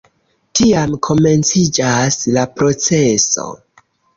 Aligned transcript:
Tiam 0.59 0.95
komenciĝas 1.09 2.19
la 2.39 2.47
proceso. 2.57 3.47